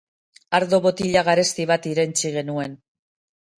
Ardo 0.59 0.79
botila 0.85 1.23
garesti 1.27 1.67
bat 1.73 1.87
irentsi 1.93 2.35
genuen. 2.39 2.77